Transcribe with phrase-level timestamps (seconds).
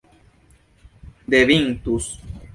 [1.29, 2.05] devintus